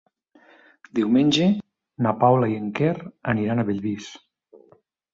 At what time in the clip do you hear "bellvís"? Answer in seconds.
3.71-4.13